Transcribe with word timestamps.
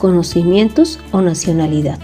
conocimientos 0.00 0.98
o 1.12 1.20
nacionalidad. 1.20 2.00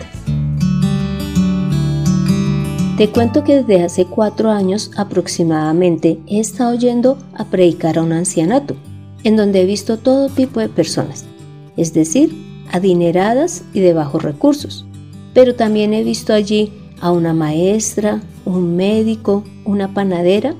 Te 2.96 3.10
cuento 3.10 3.42
que 3.44 3.62
desde 3.62 3.82
hace 3.82 4.06
cuatro 4.06 4.50
años 4.50 4.90
aproximadamente 4.96 6.18
he 6.26 6.38
estado 6.38 6.74
yendo 6.76 7.18
a 7.34 7.44
predicar 7.46 7.98
a 7.98 8.02
un 8.02 8.12
ancianato, 8.12 8.76
en 9.24 9.36
donde 9.36 9.62
he 9.62 9.66
visto 9.66 9.98
todo 9.98 10.28
tipo 10.28 10.60
de 10.60 10.68
personas, 10.68 11.24
es 11.76 11.92
decir, 11.92 12.34
adineradas 12.72 13.64
y 13.74 13.80
de 13.80 13.92
bajos 13.92 14.22
recursos. 14.22 14.86
Pero 15.34 15.54
también 15.54 15.92
he 15.92 16.04
visto 16.04 16.32
allí 16.32 16.72
a 17.00 17.10
una 17.10 17.34
maestra, 17.34 18.22
un 18.44 18.76
médico, 18.76 19.44
una 19.64 19.92
panadera, 19.92 20.54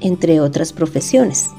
entre 0.00 0.40
otras 0.40 0.72
profesiones. 0.72 1.50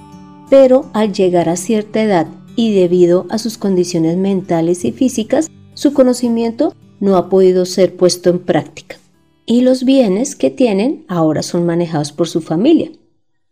Pero 0.50 0.86
al 0.94 1.12
llegar 1.14 1.50
a 1.50 1.56
cierta 1.56 2.02
edad 2.02 2.28
y 2.56 2.74
debido 2.74 3.26
a 3.30 3.38
sus 3.38 3.58
condiciones 3.58 4.18
mentales 4.18 4.86
y 4.86 4.92
físicas, 4.92 5.50
su 5.74 5.94
conocimiento 5.94 6.76
no 7.00 7.18
ha 7.18 7.30
podido 7.30 7.66
ser 7.66 7.96
puesto 7.96 8.30
en 8.30 8.40
práctica. 8.40 8.98
Y 9.46 9.62
los 9.62 9.84
bienes 9.84 10.36
que 10.36 10.50
tienen 10.50 11.04
ahora 11.08 11.44
son 11.44 11.66
manejados 11.66 12.12
por 12.12 12.28
su 12.28 12.42
familia. 12.42 12.92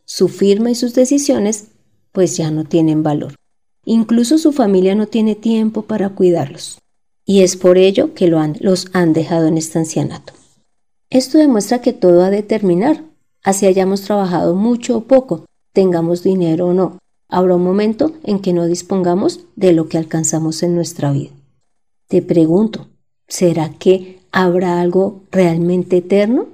Su 0.05 0.27
firma 0.29 0.71
y 0.71 0.75
sus 0.75 0.93
decisiones 0.93 1.67
pues 2.11 2.37
ya 2.37 2.51
no 2.51 2.63
tienen 2.63 3.03
valor. 3.03 3.35
Incluso 3.85 4.37
su 4.37 4.51
familia 4.51 4.95
no 4.95 5.07
tiene 5.07 5.35
tiempo 5.35 5.83
para 5.83 6.09
cuidarlos. 6.09 6.79
Y 7.25 7.41
es 7.41 7.55
por 7.55 7.77
ello 7.77 8.13
que 8.13 8.27
los 8.27 8.87
han 8.93 9.13
dejado 9.13 9.47
en 9.47 9.57
este 9.57 9.79
ancianato. 9.79 10.33
Esto 11.09 11.37
demuestra 11.37 11.81
que 11.81 11.93
todo 11.93 12.23
ha 12.23 12.29
de 12.29 12.43
terminar, 12.43 13.03
así 13.43 13.65
hayamos 13.65 14.01
trabajado 14.01 14.55
mucho 14.55 14.97
o 14.97 15.01
poco, 15.01 15.45
tengamos 15.73 16.23
dinero 16.23 16.67
o 16.67 16.73
no, 16.73 16.99
habrá 17.31 17.55
un 17.55 17.63
momento 17.63 18.13
en 18.23 18.39
que 18.39 18.53
no 18.53 18.67
dispongamos 18.67 19.39
de 19.55 19.73
lo 19.73 19.87
que 19.87 19.97
alcanzamos 19.97 20.61
en 20.61 20.75
nuestra 20.75 21.11
vida. 21.11 21.31
Te 22.07 22.21
pregunto, 22.21 22.89
¿será 23.27 23.69
que 23.79 24.19
habrá 24.31 24.81
algo 24.81 25.23
realmente 25.31 25.97
eterno 25.97 26.49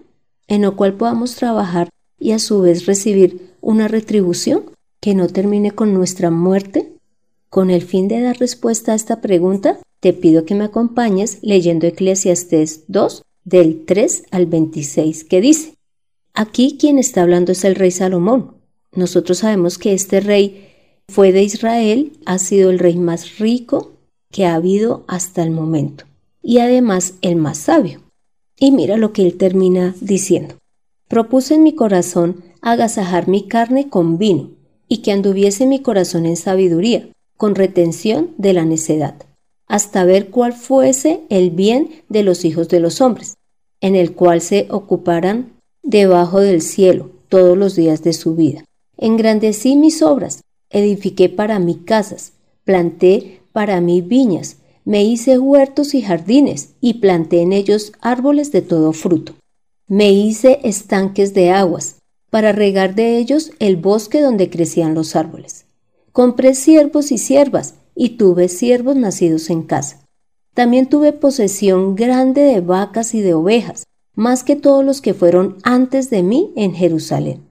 en 0.48 0.62
lo 0.62 0.76
cual 0.76 0.94
podamos 0.94 1.36
trabajar 1.36 1.90
y 2.20 2.32
a 2.32 2.40
su 2.40 2.62
vez 2.62 2.86
recibir 2.86 3.52
una 3.60 3.88
retribución 3.88 4.64
que 5.02 5.16
no 5.16 5.28
termine 5.28 5.72
con 5.72 5.94
nuestra 5.94 6.32
muerte? 6.32 6.94
Con 7.50 7.72
el 7.72 7.82
fin 7.82 8.08
de 8.08 8.22
dar 8.22 8.38
respuesta 8.38 8.92
a 8.92 8.96
esta 8.96 9.20
pregunta, 9.20 9.80
te 10.00 10.14
pido 10.14 10.46
que 10.46 10.54
me 10.54 10.66
acompañes 10.66 11.40
leyendo 11.42 11.88
Eclesiastés 11.88 12.84
2 12.88 13.24
del 13.46 13.84
3 13.86 14.26
al 14.30 14.46
26 14.46 15.24
que 15.24 15.42
dice, 15.42 15.74
Aquí 16.36 16.78
quien 16.80 17.00
está 17.00 17.24
hablando 17.24 17.52
es 17.52 17.64
el 17.64 17.74
rey 17.74 17.90
Salomón. 17.90 18.58
Nosotros 18.94 19.40
sabemos 19.40 19.80
que 19.80 19.94
este 19.94 20.20
rey 20.20 20.67
fue 21.10 21.32
de 21.32 21.44
Israel, 21.44 22.14
ha 22.26 22.38
sido 22.38 22.70
el 22.70 22.80
rey 22.80 22.98
más 22.98 23.40
rico 23.40 23.94
que 24.32 24.46
ha 24.46 24.56
habido 24.56 25.04
hasta 25.08 25.44
el 25.44 25.52
momento 25.52 26.06
y 26.42 26.60
además 26.60 27.16
el 27.22 27.36
más 27.36 27.58
sabio. 27.58 28.02
Y 28.60 28.72
mira 28.72 28.98
lo 28.98 29.14
que 29.14 29.24
él 29.24 29.38
termina 29.38 29.96
diciendo. 30.02 30.56
Propuse 31.08 31.56
en 31.56 31.64
mi 31.64 31.74
corazón 31.74 32.44
agasajar 32.62 33.28
mi 33.28 33.48
carne 33.48 33.90
con 33.90 34.18
vino 34.18 34.52
y 34.88 34.98
que 34.98 35.12
anduviese 35.12 35.66
mi 35.66 35.82
corazón 35.82 36.26
en 36.26 36.38
sabiduría, 36.38 37.10
con 37.38 37.56
retención 37.56 38.32
de 38.38 38.54
la 38.54 38.66
necedad, 38.66 39.16
hasta 39.68 40.06
ver 40.06 40.30
cuál 40.30 40.54
fuese 40.54 41.22
el 41.30 41.52
bien 41.52 42.04
de 42.10 42.24
los 42.24 42.46
hijos 42.46 42.68
de 42.68 42.80
los 42.80 43.00
hombres, 43.00 43.36
en 43.80 43.96
el 43.96 44.14
cual 44.14 44.42
se 44.42 44.68
ocuparan 44.70 45.54
debajo 45.84 46.40
del 46.40 46.62
cielo 46.62 47.12
todos 47.30 47.58
los 47.58 47.76
días 47.76 48.02
de 48.02 48.14
su 48.14 48.36
vida. 48.36 48.64
Engrandecí 48.98 49.76
mis 49.76 50.02
obras 50.02 50.42
Edifiqué 50.70 51.30
para 51.30 51.60
mí 51.60 51.76
casas, 51.86 52.34
planté 52.64 53.42
para 53.54 53.80
mí 53.82 54.02
viñas, 54.02 54.58
me 54.84 55.04
hice 55.04 55.40
huertos 55.40 55.94
y 55.94 56.02
jardines 56.02 56.70
y 56.82 56.96
planté 56.96 57.42
en 57.42 57.54
ellos 57.54 57.94
árboles 58.02 58.52
de 58.52 58.62
todo 58.62 58.94
fruto. 58.94 59.34
Me 59.88 60.12
hice 60.12 60.60
estanques 60.64 61.34
de 61.34 61.52
aguas, 61.52 61.98
para 62.30 62.52
regar 62.52 62.96
de 62.96 63.18
ellos 63.18 63.52
el 63.60 63.78
bosque 63.78 64.22
donde 64.22 64.50
crecían 64.50 64.94
los 64.94 65.16
árboles. 65.16 65.66
Compré 66.12 66.56
siervos 66.56 67.12
y 67.12 67.18
siervas, 67.18 67.76
y 67.96 68.10
tuve 68.10 68.50
siervos 68.50 68.96
nacidos 68.96 69.50
en 69.50 69.64
casa. 69.64 70.06
También 70.54 70.88
tuve 70.88 71.14
posesión 71.14 71.96
grande 71.96 72.42
de 72.42 72.62
vacas 72.62 73.14
y 73.14 73.22
de 73.22 73.34
ovejas, 73.34 73.86
más 74.14 74.44
que 74.44 74.56
todos 74.56 74.84
los 74.84 75.02
que 75.02 75.14
fueron 75.14 75.58
antes 75.64 76.10
de 76.10 76.24
mí 76.24 76.52
en 76.56 76.74
Jerusalén. 76.74 77.47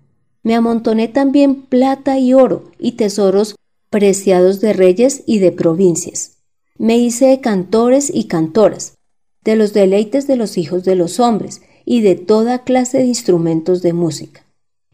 Me 0.47 0.55
amontoné 0.55 1.09
también 1.09 1.57
plata 1.57 2.21
y 2.21 2.33
oro 2.33 2.71
y 2.79 2.93
tesoros 2.93 3.57
preciados 3.91 4.61
de 4.61 4.75
reyes 4.75 5.25
y 5.27 5.41
de 5.41 5.51
provincias. 5.51 6.37
Me 6.79 6.97
hice 6.99 7.27
de 7.27 7.41
cantores 7.41 8.13
y 8.15 8.29
cantoras, 8.29 8.95
de 9.43 9.57
los 9.57 9.73
deleites 9.73 10.29
de 10.29 10.37
los 10.37 10.57
hijos 10.57 10.85
de 10.85 10.95
los 10.95 11.19
hombres 11.19 11.63
y 11.85 12.03
de 12.03 12.15
toda 12.15 12.63
clase 12.63 12.99
de 12.99 13.07
instrumentos 13.07 13.83
de 13.83 13.93
música. 13.93 14.45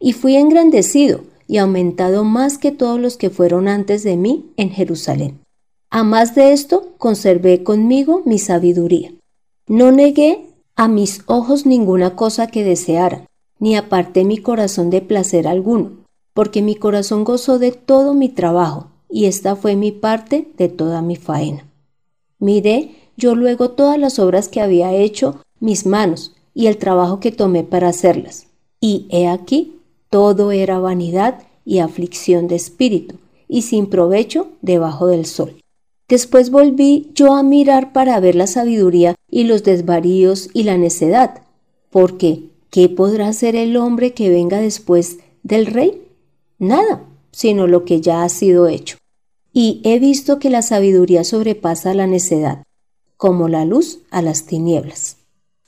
Y 0.01 0.15
fui 0.15 0.37
engrandecido 0.37 1.21
y 1.47 1.59
aumentado 1.59 2.25
más 2.25 2.57
que 2.57 2.73
todos 2.73 2.99
los 2.99 3.19
que 3.19 3.29
fueron 3.29 3.69
antes 3.69 4.05
de 4.05 4.17
mí 4.17 4.55
en 4.57 4.71
Jerusalén. 4.71 5.39
A 5.91 6.03
más 6.03 6.35
de 6.35 6.55
esto, 6.55 6.95
conservé 6.97 7.63
conmigo 7.63 8.23
mi 8.25 8.39
sabiduría. 8.39 9.13
No 9.67 9.93
negué 9.93 10.47
a 10.77 10.89
mis 10.89 11.21
ojos 11.27 11.67
ninguna 11.67 12.17
cosa 12.17 12.47
que 12.47 12.65
desearan, 12.65 13.27
ni 13.63 13.77
aparté 13.77 14.25
mi 14.25 14.39
corazón 14.39 14.91
de 14.91 15.01
placer 15.01 15.47
alguno, 15.47 15.93
porque 16.35 16.63
mi 16.63 16.75
corazón 16.75 17.23
gozó 17.23 17.61
de 17.61 17.71
todo 17.71 18.13
mi 18.13 18.29
trabajo, 18.29 18.89
y 19.09 19.27
esta 19.27 19.55
fue 19.55 19.77
mi 19.77 19.93
parte 19.93 20.49
de 20.59 20.69
toda 20.69 21.01
mi 21.01 21.15
faena. 21.15 21.65
Miré 22.41 22.97
yo 23.17 23.37
luego 23.37 23.71
todas 23.71 24.01
las 24.01 24.19
obras 24.19 24.49
que 24.49 24.61
había 24.61 24.93
hecho 24.93 25.37
mis 25.61 25.87
manos, 25.87 26.35
y 26.55 26.67
el 26.67 26.77
trabajo 26.77 27.21
que 27.21 27.31
tomé 27.31 27.63
para 27.63 27.91
hacerlas. 27.91 28.49
Y 28.81 29.07
he 29.11 29.29
aquí, 29.29 29.77
todo 30.11 30.51
era 30.51 30.81
vanidad 30.81 31.45
y 31.65 31.79
aflicción 31.79 32.49
de 32.49 32.57
espíritu, 32.57 33.15
y 33.47 33.63
sin 33.63 33.87
provecho 33.87 34.49
debajo 34.61 35.07
del 35.07 35.25
sol. 35.25 35.55
Después 36.09 36.51
volví 36.51 37.13
yo 37.15 37.37
a 37.37 37.45
mirar 37.45 37.93
para 37.93 38.19
ver 38.19 38.35
la 38.35 38.49
sabiduría 38.49 39.15
y 39.31 39.45
los 39.45 39.63
desvaríos 39.63 40.49
y 40.53 40.65
la 40.65 40.77
necedad, 40.77 41.43
porque 41.91 42.51
¿Qué 42.73 42.89
podrá 42.89 43.29
hacer 43.29 43.55
el 43.55 43.77
hombre 43.77 44.15
que 44.15 44.31
venga 44.31 44.59
después 44.59 45.19
del 45.43 45.67
rey? 45.67 46.09
Nada, 46.59 47.05
sino 47.31 47.67
lo 47.67 47.85
que 47.85 48.01
ya 48.01 48.23
ha 48.23 48.29
sido 48.31 48.67
hecho. 48.67 48.97
Y 49.53 49.83
he 49.85 49.99
visto 49.99 50.39
que 50.39 50.49
la 50.49 50.63
sabiduría 50.63 51.23
sobrepasa 51.23 51.93
la 51.93 52.07
necedad, 52.07 52.63
como 53.19 53.49
la 53.49 53.67
luz 53.67 53.99
a 54.11 54.23
las 54.23 54.47
tinieblas. 54.47 55.19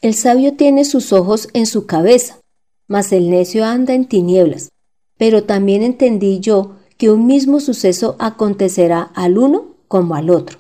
El 0.01 0.15
sabio 0.15 0.55
tiene 0.55 0.87
sus 0.87 1.13
ojos 1.13 1.51
en 1.53 1.67
su 1.67 1.85
cabeza, 1.85 2.41
mas 2.89 3.13
el 3.13 3.29
necio 3.29 3.67
anda 3.67 3.93
en 3.93 4.07
tinieblas. 4.07 4.71
Pero 5.19 5.45
también 5.45 5.83
entendí 5.83 6.41
yo 6.41 6.77
que 6.97 7.11
un 7.11 7.27
mismo 7.27 7.61
suceso 7.61 8.17
acontecerá 8.19 9.03
al 9.15 9.37
uno 9.37 9.75
como 9.89 10.15
al 10.15 10.31
otro. 10.31 10.59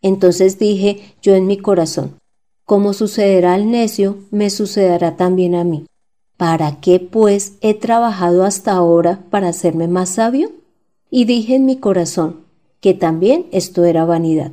Entonces 0.00 0.58
dije 0.58 1.14
yo 1.20 1.34
en 1.34 1.46
mi 1.46 1.58
corazón, 1.58 2.16
como 2.64 2.94
sucederá 2.94 3.52
al 3.52 3.70
necio, 3.70 4.16
me 4.30 4.48
sucederá 4.48 5.16
también 5.16 5.54
a 5.54 5.64
mí. 5.64 5.84
¿Para 6.36 6.80
qué, 6.80 6.98
pues, 7.00 7.54
he 7.60 7.74
trabajado 7.74 8.44
hasta 8.44 8.72
ahora 8.72 9.24
para 9.30 9.48
hacerme 9.48 9.88
más 9.88 10.10
sabio? 10.10 10.50
Y 11.10 11.24
dije 11.24 11.54
en 11.56 11.66
mi 11.66 11.76
corazón 11.76 12.46
que 12.80 12.94
también 12.94 13.46
esto 13.52 13.84
era 13.84 14.04
vanidad. 14.04 14.52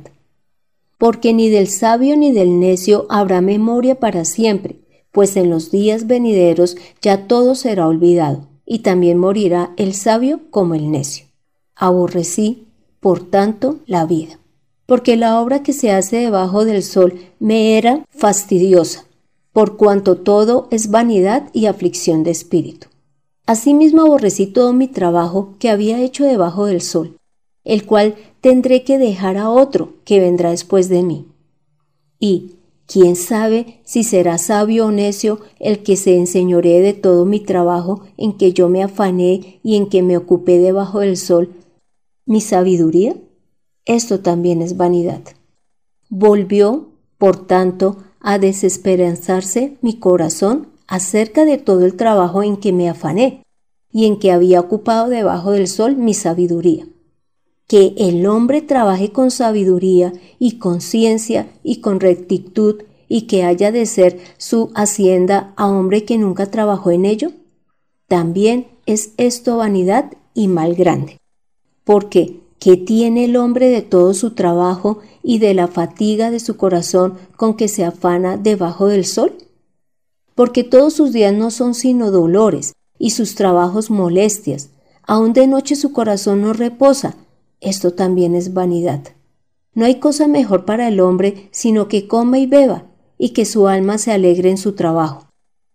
Porque 0.98 1.32
ni 1.32 1.48
del 1.48 1.66
sabio 1.66 2.16
ni 2.16 2.32
del 2.32 2.60
necio 2.60 3.06
habrá 3.08 3.40
memoria 3.40 3.98
para 3.98 4.24
siempre, 4.24 4.80
pues 5.10 5.36
en 5.36 5.50
los 5.50 5.70
días 5.70 6.06
venideros 6.06 6.76
ya 7.02 7.26
todo 7.26 7.54
será 7.54 7.88
olvidado, 7.88 8.48
y 8.64 8.80
también 8.80 9.18
morirá 9.18 9.72
el 9.76 9.94
sabio 9.94 10.42
como 10.50 10.74
el 10.74 10.90
necio. 10.90 11.26
Aborrecí, 11.74 12.68
por 13.00 13.28
tanto, 13.28 13.80
la 13.86 14.04
vida 14.04 14.40
porque 14.90 15.16
la 15.16 15.40
obra 15.40 15.62
que 15.62 15.72
se 15.72 15.92
hace 15.92 16.16
debajo 16.16 16.64
del 16.64 16.82
sol 16.82 17.20
me 17.38 17.78
era 17.78 18.04
fastidiosa, 18.10 19.04
por 19.52 19.76
cuanto 19.76 20.16
todo 20.16 20.68
es 20.70 20.90
vanidad 20.90 21.48
y 21.52 21.66
aflicción 21.66 22.22
de 22.22 22.30
espíritu. 22.30 22.88
Asimismo 23.46 24.02
aborrecí 24.02 24.46
todo 24.46 24.72
mi 24.72 24.88
trabajo 24.88 25.54
que 25.58 25.70
había 25.70 26.00
hecho 26.00 26.24
debajo 26.24 26.66
del 26.66 26.80
sol, 26.80 27.16
el 27.64 27.84
cual 27.84 28.14
tendré 28.40 28.84
que 28.84 28.98
dejar 28.98 29.36
a 29.36 29.50
otro 29.50 29.94
que 30.04 30.20
vendrá 30.20 30.50
después 30.50 30.88
de 30.88 31.02
mí. 31.02 31.26
Y, 32.18 32.56
¿Quién 32.92 33.14
sabe 33.14 33.80
si 33.84 34.02
será 34.02 34.36
sabio 34.36 34.86
o 34.86 34.90
necio 34.90 35.38
el 35.60 35.84
que 35.84 35.96
se 35.96 36.16
enseñoree 36.16 36.80
de 36.80 36.92
todo 36.92 37.24
mi 37.24 37.38
trabajo 37.38 38.00
en 38.16 38.32
que 38.32 38.52
yo 38.52 38.68
me 38.68 38.82
afané 38.82 39.60
y 39.62 39.76
en 39.76 39.88
que 39.88 40.02
me 40.02 40.16
ocupé 40.16 40.58
debajo 40.58 40.98
del 40.98 41.16
sol? 41.16 41.52
¿Mi 42.26 42.40
sabiduría? 42.40 43.14
Esto 43.84 44.18
también 44.18 44.60
es 44.60 44.76
vanidad. 44.76 45.20
Volvió, 46.08 46.88
por 47.16 47.46
tanto, 47.46 47.98
a 48.20 48.38
desesperanzarse 48.38 49.76
mi 49.80 49.98
corazón 49.98 50.68
acerca 50.86 51.44
de 51.44 51.58
todo 51.58 51.84
el 51.84 51.94
trabajo 51.96 52.42
en 52.42 52.56
que 52.56 52.72
me 52.72 52.88
afané 52.88 53.42
y 53.92 54.06
en 54.06 54.18
que 54.18 54.32
había 54.32 54.60
ocupado 54.60 55.08
debajo 55.08 55.52
del 55.52 55.66
sol 55.66 55.96
mi 55.96 56.14
sabiduría 56.14 56.86
que 57.70 57.94
el 57.98 58.26
hombre 58.26 58.62
trabaje 58.62 59.12
con 59.12 59.30
sabiduría 59.30 60.12
y 60.40 60.58
con 60.58 60.80
ciencia 60.80 61.46
y 61.62 61.76
con 61.76 62.00
rectitud 62.00 62.82
y 63.06 63.28
que 63.28 63.44
haya 63.44 63.70
de 63.70 63.86
ser 63.86 64.18
su 64.38 64.72
hacienda 64.74 65.54
a 65.54 65.68
hombre 65.68 66.04
que 66.04 66.18
nunca 66.18 66.46
trabajó 66.46 66.90
en 66.90 67.04
ello? 67.04 67.30
También 68.08 68.66
es 68.86 69.12
esto 69.18 69.56
vanidad 69.58 70.10
y 70.34 70.48
mal 70.48 70.74
grande. 70.74 71.18
Porque, 71.84 72.40
¿qué 72.58 72.76
tiene 72.76 73.26
el 73.26 73.36
hombre 73.36 73.68
de 73.68 73.82
todo 73.82 74.14
su 74.14 74.32
trabajo 74.32 74.98
y 75.22 75.38
de 75.38 75.54
la 75.54 75.68
fatiga 75.68 76.30
de 76.30 76.40
su 76.40 76.56
corazón 76.56 77.14
con 77.36 77.54
que 77.54 77.68
se 77.68 77.84
afana 77.84 78.36
debajo 78.36 78.86
del 78.86 79.04
sol? 79.04 79.34
Porque 80.34 80.64
todos 80.64 80.94
sus 80.94 81.12
días 81.12 81.34
no 81.34 81.50
son 81.50 81.74
sino 81.74 82.10
dolores 82.10 82.74
y 82.98 83.10
sus 83.10 83.34
trabajos 83.34 83.90
molestias, 83.90 84.70
aun 85.02 85.32
de 85.32 85.46
noche 85.46 85.76
su 85.76 85.92
corazón 85.92 86.42
no 86.42 86.52
reposa, 86.52 87.16
esto 87.60 87.92
también 87.92 88.34
es 88.34 88.54
vanidad. 88.54 89.02
No 89.74 89.84
hay 89.84 90.00
cosa 90.00 90.26
mejor 90.28 90.64
para 90.64 90.88
el 90.88 91.00
hombre 91.00 91.48
sino 91.50 91.88
que 91.88 92.08
coma 92.08 92.38
y 92.38 92.46
beba, 92.46 92.84
y 93.18 93.30
que 93.30 93.44
su 93.44 93.68
alma 93.68 93.98
se 93.98 94.12
alegre 94.12 94.50
en 94.50 94.58
su 94.58 94.72
trabajo. 94.72 95.26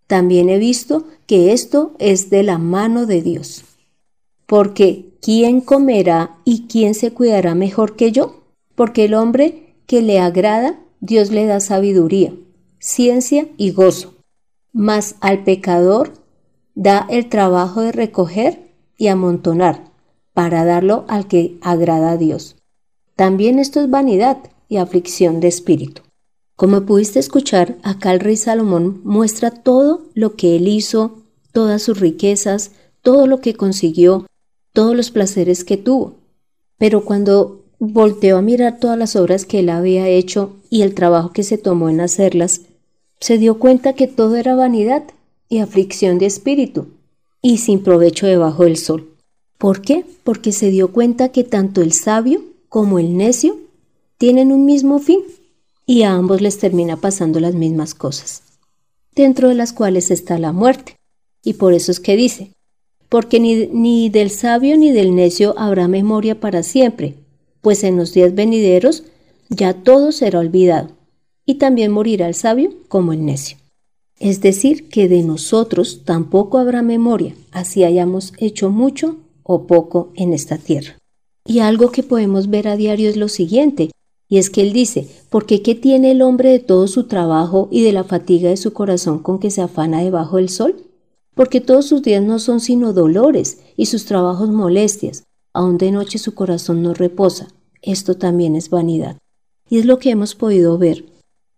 También 0.08 0.50
he 0.50 0.58
visto 0.58 1.06
que 1.28 1.54
esto 1.54 1.94
es 2.00 2.30
de 2.30 2.44
la 2.44 2.58
mano 2.58 3.06
de 3.06 3.22
Dios. 3.22 3.64
Porque 4.46 5.14
¿quién 5.22 5.62
comerá 5.62 6.38
y 6.44 6.68
quién 6.68 6.94
se 6.94 7.12
cuidará 7.12 7.56
mejor 7.56 7.96
que 7.96 8.12
yo? 8.12 8.45
Porque 8.76 9.06
el 9.06 9.14
hombre 9.14 9.76
que 9.88 10.02
le 10.02 10.20
agrada, 10.20 10.80
Dios 11.00 11.32
le 11.32 11.46
da 11.46 11.60
sabiduría, 11.60 12.34
ciencia 12.80 13.48
y 13.58 13.72
gozo. 13.72 14.14
Mas 14.74 15.16
al 15.22 15.44
pecador 15.44 16.14
da 16.76 17.08
el 17.10 17.30
trabajo 17.30 17.82
de 17.82 17.92
recoger 17.92 18.72
y 18.98 19.08
amontonar 19.08 19.86
para 20.34 20.66
darlo 20.66 21.06
al 21.08 21.28
que 21.28 21.58
agrada 21.62 22.12
a 22.12 22.18
Dios. 22.18 22.58
También 23.16 23.60
esto 23.60 23.80
es 23.80 23.90
vanidad 23.90 24.38
y 24.68 24.78
aflicción 24.78 25.40
de 25.40 25.48
espíritu. 25.48 26.02
Como 26.56 26.86
pudiste 26.86 27.20
escuchar, 27.20 27.78
acá 27.84 28.14
el 28.14 28.20
rey 28.20 28.38
Salomón 28.38 29.02
muestra 29.04 29.52
todo 29.52 30.04
lo 30.14 30.36
que 30.36 30.56
él 30.56 30.68
hizo, 30.68 31.24
todas 31.52 31.82
sus 31.82 32.00
riquezas, 32.00 32.72
todo 33.02 33.28
lo 33.28 33.40
que 33.40 33.56
consiguió, 33.56 34.26
todos 34.74 34.96
los 34.96 35.12
placeres 35.12 35.64
que 35.64 35.78
tuvo. 35.78 36.16
Pero 36.78 37.06
cuando 37.06 37.65
volteó 37.80 38.38
a 38.38 38.42
mirar 38.42 38.80
todas 38.80 38.98
las 38.98 39.16
obras 39.16 39.46
que 39.46 39.60
él 39.60 39.70
había 39.70 40.08
hecho 40.08 40.56
y 40.70 40.82
el 40.82 40.94
trabajo 40.94 41.32
que 41.32 41.44
se 41.44 41.58
tomó 41.58 41.90
en 41.90 42.02
hacerlas, 42.02 42.62
se 43.20 43.38
dio 43.38 43.60
cuenta 43.60 43.94
que 43.94 44.08
todo 44.08 44.36
era 44.36 44.56
vanidad 44.56 45.04
y 45.50 45.60
aflicción 45.60 46.18
de 46.18 46.26
espíritu, 46.26 46.88
y 47.42 47.58
sin 47.60 47.84
provecho 47.84 48.26
debajo 48.26 48.64
del 48.64 48.78
sol. 48.78 49.10
¿Por 49.58 49.82
qué? 49.82 50.06
Porque 50.24 50.52
se 50.52 50.70
dio 50.70 50.92
cuenta 50.92 51.30
que 51.30 51.44
tanto 51.44 51.82
el 51.82 51.94
sabio 51.94 52.44
como 52.70 53.00
el 53.00 53.16
necio 53.16 53.58
tienen 54.18 54.52
un 54.52 54.66
mismo 54.66 55.00
fin 55.00 55.22
y 55.86 56.04
a 56.04 56.14
ambos 56.14 56.42
les 56.42 56.58
termina 56.58 56.98
pasando 56.98 57.40
las 57.40 57.54
mismas 57.54 57.94
cosas, 57.94 58.42
dentro 59.16 59.50
de 59.50 59.56
las 59.56 59.74
cuales 59.74 60.12
está 60.12 60.40
la 60.40 60.52
muerte. 60.52 60.96
Y 61.44 61.54
por 61.54 61.74
eso 61.74 61.92
es 61.92 62.00
que 62.00 62.16
dice, 62.16 62.52
porque 63.08 63.40
ni, 63.40 64.10
del 64.10 64.32
sabio 64.32 64.78
ni 64.78 64.92
del 64.92 65.16
necio 65.16 65.54
habrá 65.58 65.88
memoria 65.88 66.40
para 66.40 66.64
siempre, 66.64 67.16
pues 67.66 67.84
en 67.84 67.98
los 67.98 68.14
días 68.14 68.36
venideros 68.36 69.06
ya 69.50 69.74
todo 69.74 70.12
será 70.12 70.38
olvidado, 70.38 70.90
y 71.48 71.56
también 71.56 71.92
morirá 71.92 72.28
el 72.28 72.36
sabio 72.36 72.72
como 72.90 73.12
el 73.12 73.26
necio. 73.26 73.58
Es 74.20 74.40
decir, 74.40 74.88
que 74.88 75.10
de 75.10 75.24
nosotros 75.24 76.02
tampoco 76.06 76.60
habrá 76.60 76.84
memoria, 76.84 77.34
así 77.52 77.84
hayamos 77.84 78.34
hecho 78.38 78.70
mucho 78.70 79.16
o 79.42 79.66
poco 79.66 80.12
en 80.14 80.32
esta 80.32 80.60
tierra. 80.60 81.00
Y 81.44 81.58
algo 81.58 81.90
que 81.90 82.04
podemos 82.04 82.52
ver 82.52 82.68
a 82.68 82.78
diario 82.78 83.10
es 83.10 83.18
lo 83.18 83.30
siguiente, 83.30 83.90
y 84.30 84.38
es 84.38 84.52
que 84.52 84.62
él 84.62 84.72
dice, 84.72 85.08
porque 85.32 85.64
qué 85.64 85.74
tiene 85.74 86.12
el 86.12 86.22
hombre 86.22 86.52
de 86.52 86.60
todo 86.60 86.86
su 86.88 87.06
trabajo 87.06 87.68
y 87.72 87.82
de 87.82 87.94
la 87.94 88.04
fatiga 88.04 88.52
de 88.52 88.58
su 88.58 88.74
corazón 88.74 89.18
con 89.18 89.40
que 89.40 89.50
se 89.50 89.64
afana 89.64 90.04
debajo 90.04 90.38
del 90.38 90.50
sol? 90.50 90.76
Porque 91.34 91.62
todos 91.62 91.88
sus 91.88 92.04
días 92.04 92.22
no 92.22 92.38
son 92.38 92.60
sino 92.60 92.94
dolores 92.94 93.58
y 93.76 93.88
sus 93.88 94.06
trabajos 94.06 94.52
molestias, 94.52 95.24
aun 95.56 95.78
de 95.78 95.92
noche 95.92 96.20
su 96.20 96.36
corazón 96.36 96.84
no 96.84 96.94
reposa. 96.94 97.48
Esto 97.82 98.16
también 98.16 98.56
es 98.56 98.70
vanidad. 98.70 99.18
Y 99.70 99.80
es 99.80 99.86
lo 99.86 99.98
que 99.98 100.12
hemos 100.12 100.36
podido 100.36 100.78
ver, 100.78 101.06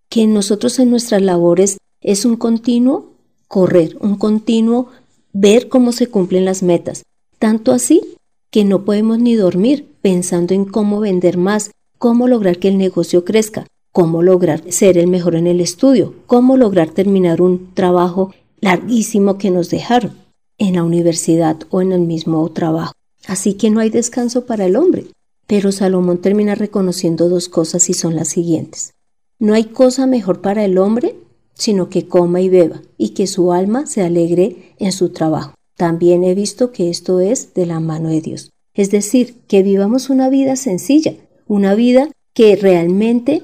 que 0.10 0.28
nosotros 0.28 0.80
en 0.80 0.90
nuestras 0.92 1.22
labores 1.22 1.78
es 2.02 2.24
un 2.24 2.38
continuo 2.38 3.12
correr, 3.48 3.98
un 4.00 4.16
continuo 4.18 4.88
ver 5.34 5.68
cómo 5.68 5.92
se 5.92 6.08
cumplen 6.08 6.46
las 6.46 6.64
metas, 6.64 7.04
tanto 7.40 7.72
así 7.72 8.02
que 8.52 8.64
no 8.64 8.86
podemos 8.86 9.20
ni 9.20 9.36
dormir 9.36 9.88
pensando 10.02 10.54
en 10.54 10.66
cómo 10.66 11.00
vender 11.00 11.38
más, 11.38 11.72
cómo 11.98 12.28
lograr 12.28 12.60
que 12.60 12.70
el 12.70 12.78
negocio 12.78 13.26
crezca, 13.26 13.68
cómo 13.92 14.22
lograr 14.22 14.64
ser 14.72 14.98
el 14.98 15.08
mejor 15.08 15.36
en 15.36 15.48
el 15.48 15.60
estudio, 15.60 16.14
cómo 16.28 16.56
lograr 16.56 16.90
terminar 16.90 17.42
un 17.42 17.74
trabajo 17.74 18.34
larguísimo 18.62 19.38
que 19.38 19.52
nos 19.52 19.70
dejaron 19.70 20.14
en 20.58 20.76
la 20.76 20.84
universidad 20.84 21.58
o 21.70 21.82
en 21.82 21.92
el 21.92 22.02
mismo 22.02 22.50
trabajo. 22.52 22.94
Así 23.28 23.54
que 23.54 23.70
no 23.70 23.80
hay 23.80 23.92
descanso 23.92 24.48
para 24.48 24.66
el 24.66 24.76
hombre. 24.76 25.06
Pero 25.46 25.72
Salomón 25.72 26.18
termina 26.18 26.56
reconociendo 26.56 27.30
dos 27.30 27.48
cosas 27.48 27.90
y 27.90 27.94
son 27.94 28.16
las 28.16 28.30
siguientes. 28.30 28.94
No 29.38 29.54
hay 29.54 29.66
cosa 29.66 30.08
mejor 30.08 30.42
para 30.42 30.66
el 30.66 30.80
hombre 30.80 31.16
sino 31.58 31.90
que 31.90 32.08
coma 32.08 32.42
y 32.42 32.50
beba 32.50 32.82
y 32.98 33.10
que 33.10 33.28
su 33.28 33.52
alma 33.52 33.88
se 33.88 34.04
alegre 34.04 34.74
en 34.80 34.92
su 34.92 35.10
trabajo. 35.10 35.54
También 35.76 36.24
he 36.24 36.36
visto 36.36 36.72
que 36.72 36.90
esto 36.90 37.20
es 37.20 37.54
de 37.54 37.66
la 37.66 37.80
mano 37.80 38.10
de 38.10 38.22
Dios. 38.22 38.52
Es 38.74 38.92
decir, 38.92 39.36
que 39.48 39.64
vivamos 39.64 40.10
una 40.10 40.30
vida 40.30 40.56
sencilla, 40.56 41.16
una 41.48 41.76
vida 41.76 42.10
que 42.34 42.56
realmente 42.56 43.44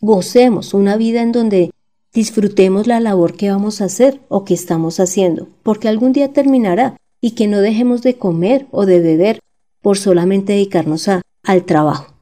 gocemos, 0.00 0.74
una 0.74 0.96
vida 0.96 1.22
en 1.22 1.32
donde 1.32 1.70
disfrutemos 2.12 2.86
la 2.86 3.00
labor 3.00 3.34
que 3.34 3.50
vamos 3.50 3.80
a 3.80 3.84
hacer 3.84 4.20
o 4.28 4.44
que 4.44 4.54
estamos 4.54 5.00
haciendo, 5.00 5.48
porque 5.62 5.88
algún 5.88 6.12
día 6.12 6.32
terminará 6.32 6.96
y 7.22 7.30
que 7.30 7.46
no 7.46 7.60
dejemos 7.60 8.02
de 8.02 8.18
comer 8.18 8.66
o 8.70 8.84
de 8.84 9.00
beber 9.00 9.38
por 9.80 9.96
solamente 9.96 10.52
dedicarnos 10.52 11.08
a, 11.08 11.22
al 11.44 11.64
trabajo 11.64 12.12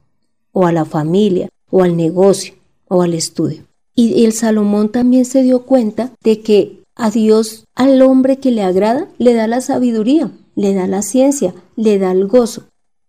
o 0.53 0.65
a 0.65 0.71
la 0.71 0.85
familia 0.85 1.49
o 1.69 1.83
al 1.83 1.97
negocio 1.97 2.53
o 2.87 3.01
al 3.01 3.13
estudio. 3.13 3.63
Y 3.95 4.23
el 4.23 4.31
Salomón 4.31 4.89
también 4.89 5.25
se 5.25 5.43
dio 5.43 5.63
cuenta 5.63 6.11
de 6.23 6.39
que 6.41 6.83
a 6.95 7.09
Dios, 7.09 7.65
al 7.75 8.01
hombre 8.01 8.37
que 8.37 8.51
le 8.51 8.61
agrada, 8.61 9.07
le 9.17 9.33
da 9.33 9.47
la 9.47 9.61
sabiduría, 9.61 10.31
le 10.55 10.73
da 10.73 10.87
la 10.87 11.01
ciencia, 11.01 11.53
le 11.75 11.97
da 11.97 12.11
el 12.11 12.27
gozo. 12.27 12.63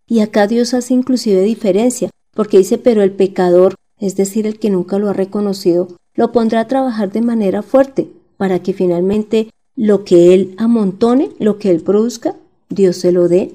Y 0.07 0.21
acá 0.21 0.47
Dios 0.47 0.75
hace 0.75 0.95
inclusive 0.95 1.43
diferencia, 1.43 2.11
porque 2.35 2.59
dice, 2.59 2.79
pero 2.79 3.03
el 3.03 3.13
pecador, 3.13 3.75
es 3.99 4.17
decir, 4.17 4.47
el 4.47 4.59
que 4.59 4.71
nunca 4.71 4.99
lo 4.99 5.11
ha 5.11 5.13
reconocido, 5.13 5.89
lo 6.15 6.33
pondrá 6.33 6.61
a 6.61 6.69
trabajar 6.69 7.13
de 7.13 7.21
manera 7.21 7.63
fuerte, 7.63 8.09
para 8.37 8.61
que 8.61 8.73
finalmente 8.73 9.51
lo 9.77 10.05
que 10.05 10.35
él 10.35 10.55
amontone, 10.59 11.31
lo 11.39 11.59
que 11.59 11.71
él 11.71 11.83
produzca, 11.83 12.37
Dios 12.69 12.97
se 12.97 13.13
lo 13.13 13.29
dé 13.29 13.53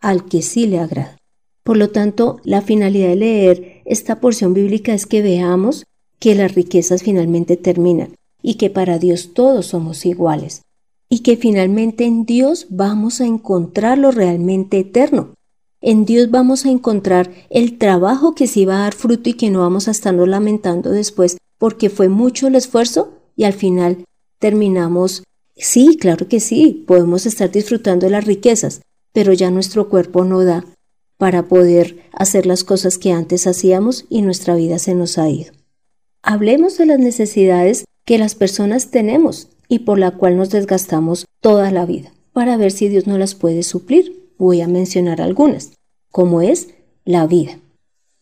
al 0.00 0.26
que 0.26 0.42
sí 0.42 0.66
le 0.66 0.78
agrada. 0.78 1.16
Por 1.62 1.76
lo 1.78 1.90
tanto, 1.90 2.40
la 2.44 2.60
finalidad 2.60 3.08
de 3.08 3.16
leer 3.16 3.82
esta 3.86 4.20
porción 4.20 4.52
bíblica 4.52 4.92
es 4.92 5.06
que 5.06 5.22
veamos 5.22 5.84
que 6.18 6.34
las 6.34 6.54
riquezas 6.54 7.02
finalmente 7.02 7.56
terminan 7.56 8.14
y 8.42 8.54
que 8.54 8.68
para 8.68 8.98
Dios 8.98 9.32
todos 9.32 9.66
somos 9.66 10.04
iguales 10.04 10.62
y 11.08 11.20
que 11.20 11.36
finalmente 11.36 12.04
en 12.04 12.24
Dios 12.24 12.66
vamos 12.70 13.20
a 13.20 13.26
encontrar 13.26 13.98
lo 13.98 14.10
realmente 14.10 14.78
eterno. 14.78 15.34
En 15.80 16.06
Dios 16.06 16.30
vamos 16.30 16.64
a 16.64 16.70
encontrar 16.70 17.30
el 17.50 17.78
trabajo 17.78 18.34
que 18.34 18.46
sí 18.46 18.64
va 18.64 18.76
a 18.76 18.80
dar 18.80 18.94
fruto 18.94 19.30
y 19.30 19.34
que 19.34 19.50
no 19.50 19.60
vamos 19.60 19.86
a 19.86 19.90
estarnos 19.90 20.28
lamentando 20.28 20.90
después 20.90 21.36
porque 21.58 21.90
fue 21.90 22.08
mucho 22.08 22.46
el 22.46 22.54
esfuerzo 22.54 23.12
y 23.36 23.44
al 23.44 23.52
final 23.52 24.04
terminamos. 24.38 25.22
Sí, 25.56 25.96
claro 26.00 26.28
que 26.28 26.40
sí, 26.40 26.84
podemos 26.86 27.26
estar 27.26 27.50
disfrutando 27.50 28.06
de 28.06 28.12
las 28.12 28.24
riquezas, 28.24 28.82
pero 29.12 29.32
ya 29.32 29.50
nuestro 29.50 29.88
cuerpo 29.88 30.24
no 30.24 30.44
da 30.44 30.64
para 31.16 31.44
poder 31.44 32.04
hacer 32.12 32.46
las 32.46 32.64
cosas 32.64 32.98
que 32.98 33.12
antes 33.12 33.46
hacíamos 33.46 34.04
y 34.10 34.22
nuestra 34.22 34.56
vida 34.56 34.78
se 34.78 34.94
nos 34.94 35.16
ha 35.16 35.28
ido. 35.28 35.52
Hablemos 36.22 36.76
de 36.78 36.86
las 36.86 36.98
necesidades 36.98 37.84
que 38.04 38.18
las 38.18 38.34
personas 38.34 38.90
tenemos 38.90 39.48
y 39.68 39.80
por 39.80 39.98
la 39.98 40.10
cual 40.10 40.36
nos 40.36 40.50
desgastamos 40.50 41.26
toda 41.40 41.70
la 41.70 41.86
vida, 41.86 42.12
para 42.32 42.56
ver 42.56 42.72
si 42.72 42.88
Dios 42.88 43.06
no 43.06 43.16
las 43.16 43.34
puede 43.34 43.62
suplir. 43.62 44.28
Voy 44.36 44.60
a 44.60 44.68
mencionar 44.68 45.20
algunas, 45.20 45.72
como 46.10 46.42
es 46.42 46.70
la 47.04 47.26
vida. 47.26 47.60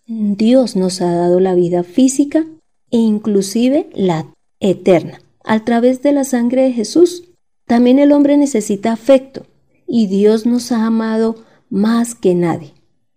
Dios 0.07 0.77
nos 0.77 1.01
ha 1.01 1.11
dado 1.15 1.41
la 1.41 1.55
vida 1.55 1.85
física 1.85 2.45
e 2.91 2.99
inclusive 2.99 3.89
la 3.95 4.27
eterna, 4.61 5.22
a 5.45 5.65
través 5.65 6.03
de 6.03 6.13
la 6.13 6.25
sangre 6.25 6.63
de 6.63 6.73
Jesús. 6.73 7.25
También 7.67 7.99
el 7.99 8.13
hombre 8.13 8.37
necesita 8.37 8.93
afecto 8.93 9.47
y 9.87 10.07
Dios 10.07 10.47
nos 10.47 10.73
ha 10.73 10.87
amado 10.87 11.37
más 11.71 12.15
que 12.15 12.35
nadie. 12.35 12.75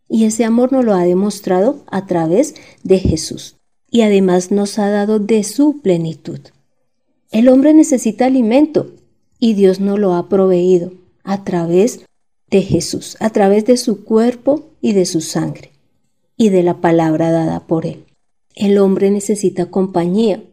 Y 0.07 0.25
ese 0.25 0.45
amor 0.45 0.71
nos 0.71 0.85
lo 0.85 0.93
ha 0.93 1.03
demostrado 1.03 1.83
a 1.87 2.05
través 2.05 2.55
de 2.83 2.99
Jesús. 2.99 3.55
Y 3.89 4.01
además 4.01 4.51
nos 4.51 4.77
ha 4.77 4.89
dado 4.89 5.19
de 5.19 5.43
su 5.43 5.81
plenitud. 5.81 6.39
El 7.31 7.49
hombre 7.49 7.73
necesita 7.73 8.25
alimento 8.25 8.91
y 9.39 9.53
Dios 9.53 9.79
nos 9.79 9.99
lo 9.99 10.13
ha 10.13 10.29
proveído 10.29 10.91
a 11.23 11.43
través 11.43 12.01
de 12.49 12.61
Jesús, 12.61 13.17
a 13.19 13.29
través 13.31 13.65
de 13.65 13.77
su 13.77 14.03
cuerpo 14.03 14.69
y 14.81 14.93
de 14.93 15.05
su 15.05 15.21
sangre 15.21 15.71
y 16.37 16.49
de 16.49 16.63
la 16.63 16.81
palabra 16.81 17.31
dada 17.31 17.67
por 17.67 17.85
él. 17.85 18.05
El 18.55 18.77
hombre 18.77 19.11
necesita 19.11 19.69
compañía 19.69 20.43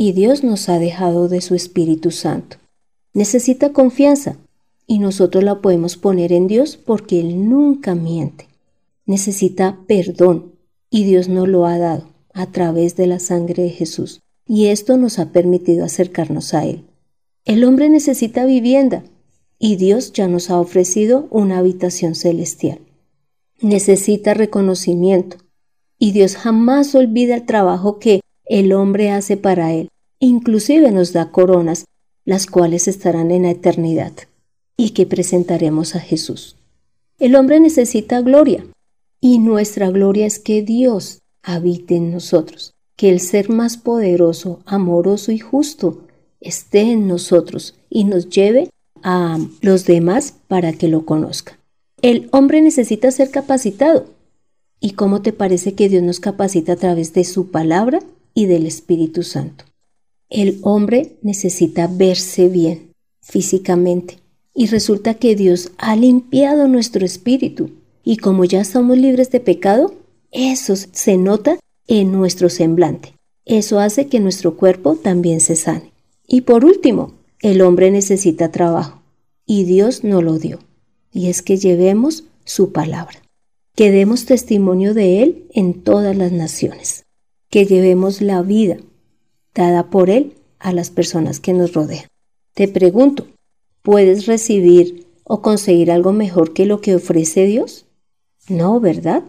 y 0.00 0.12
Dios 0.12 0.44
nos 0.44 0.68
ha 0.68 0.78
dejado 0.78 1.28
de 1.28 1.40
su 1.40 1.56
Espíritu 1.56 2.12
Santo. 2.12 2.58
Necesita 3.14 3.72
confianza 3.72 4.36
y 4.86 5.00
nosotros 5.00 5.42
la 5.42 5.60
podemos 5.60 5.96
poner 5.96 6.32
en 6.32 6.46
Dios 6.46 6.76
porque 6.76 7.18
Él 7.18 7.48
nunca 7.48 7.96
miente. 7.96 8.46
Necesita 9.06 9.80
perdón 9.88 10.52
y 10.88 11.02
Dios 11.02 11.28
nos 11.28 11.48
lo 11.48 11.66
ha 11.66 11.78
dado 11.78 12.04
a 12.32 12.46
través 12.46 12.94
de 12.94 13.08
la 13.08 13.18
sangre 13.18 13.64
de 13.64 13.70
Jesús 13.70 14.20
y 14.46 14.66
esto 14.66 14.96
nos 14.96 15.18
ha 15.18 15.32
permitido 15.32 15.84
acercarnos 15.84 16.54
a 16.54 16.64
Él. 16.64 16.84
El 17.44 17.64
hombre 17.64 17.88
necesita 17.88 18.46
vivienda 18.46 19.02
y 19.58 19.74
Dios 19.74 20.12
ya 20.12 20.28
nos 20.28 20.48
ha 20.50 20.60
ofrecido 20.60 21.26
una 21.30 21.58
habitación 21.58 22.14
celestial. 22.14 22.78
Necesita 23.60 24.32
reconocimiento 24.32 25.38
y 25.98 26.12
Dios 26.12 26.36
jamás 26.36 26.94
olvida 26.94 27.34
el 27.34 27.46
trabajo 27.46 27.98
que 27.98 28.20
el 28.48 28.72
hombre 28.72 29.10
hace 29.10 29.36
para 29.36 29.72
Él. 29.72 29.90
Inclusive 30.20 30.90
nos 30.90 31.12
da 31.12 31.30
coronas, 31.30 31.84
las 32.24 32.46
cuales 32.46 32.88
estarán 32.88 33.30
en 33.30 33.44
la 33.44 33.50
eternidad 33.50 34.12
y 34.76 34.90
que 34.90 35.06
presentaremos 35.06 35.94
a 35.94 36.00
Jesús. 36.00 36.56
El 37.18 37.36
hombre 37.36 37.60
necesita 37.60 38.20
gloria 38.20 38.64
y 39.20 39.38
nuestra 39.38 39.90
gloria 39.90 40.26
es 40.26 40.38
que 40.38 40.62
Dios 40.62 41.20
habite 41.42 41.96
en 41.96 42.12
nosotros, 42.12 42.74
que 42.96 43.10
el 43.10 43.20
ser 43.20 43.48
más 43.50 43.76
poderoso, 43.76 44.60
amoroso 44.66 45.32
y 45.32 45.38
justo 45.38 46.02
esté 46.40 46.92
en 46.92 47.08
nosotros 47.08 47.74
y 47.90 48.04
nos 48.04 48.28
lleve 48.28 48.70
a 49.02 49.38
los 49.60 49.84
demás 49.86 50.34
para 50.48 50.72
que 50.72 50.88
lo 50.88 51.04
conozcan. 51.04 51.56
El 52.02 52.28
hombre 52.32 52.60
necesita 52.62 53.10
ser 53.10 53.30
capacitado. 53.30 54.06
¿Y 54.80 54.92
cómo 54.92 55.22
te 55.22 55.32
parece 55.32 55.74
que 55.74 55.88
Dios 55.88 56.04
nos 56.04 56.20
capacita 56.20 56.74
a 56.74 56.76
través 56.76 57.12
de 57.12 57.24
su 57.24 57.50
palabra 57.50 58.00
y 58.38 58.46
del 58.46 58.66
Espíritu 58.66 59.24
Santo? 59.24 59.64
El 60.30 60.60
hombre 60.62 61.16
necesita 61.22 61.88
verse 61.88 62.48
bien 62.48 62.92
físicamente. 63.20 64.18
Y 64.54 64.66
resulta 64.66 65.14
que 65.14 65.34
Dios 65.34 65.72
ha 65.76 65.96
limpiado 65.96 66.68
nuestro 66.68 67.04
espíritu. 67.04 67.70
Y 68.04 68.16
como 68.16 68.44
ya 68.44 68.64
somos 68.64 68.96
libres 68.96 69.32
de 69.32 69.40
pecado, 69.40 69.92
eso 70.30 70.74
se 70.76 71.16
nota 71.16 71.58
en 71.88 72.12
nuestro 72.12 72.48
semblante. 72.48 73.14
Eso 73.44 73.80
hace 73.80 74.06
que 74.06 74.20
nuestro 74.20 74.56
cuerpo 74.56 74.94
también 74.94 75.40
se 75.40 75.56
sane. 75.56 75.90
Y 76.26 76.42
por 76.42 76.64
último, 76.64 77.14
el 77.40 77.60
hombre 77.60 77.90
necesita 77.90 78.52
trabajo 78.52 79.02
y 79.46 79.64
Dios 79.64 80.04
no 80.04 80.22
lo 80.22 80.38
dio. 80.38 80.60
Y 81.12 81.28
es 81.28 81.42
que 81.42 81.56
llevemos 81.56 82.22
su 82.44 82.70
palabra, 82.70 83.20
que 83.74 83.90
demos 83.90 84.26
testimonio 84.26 84.94
de 84.94 85.22
Él 85.24 85.46
en 85.54 85.82
todas 85.82 86.16
las 86.16 86.30
naciones, 86.30 87.04
que 87.50 87.66
llevemos 87.66 88.20
la 88.20 88.42
vida 88.42 88.78
dada 89.54 89.90
por 89.90 90.10
Él 90.10 90.34
a 90.58 90.72
las 90.72 90.90
personas 90.90 91.40
que 91.40 91.52
nos 91.52 91.72
rodean. 91.72 92.06
Te 92.54 92.68
pregunto, 92.68 93.26
¿puedes 93.82 94.26
recibir 94.26 95.06
o 95.24 95.42
conseguir 95.42 95.90
algo 95.90 96.12
mejor 96.12 96.52
que 96.52 96.66
lo 96.66 96.80
que 96.80 96.94
ofrece 96.94 97.44
Dios? 97.44 97.86
No, 98.48 98.80
¿verdad? 98.80 99.22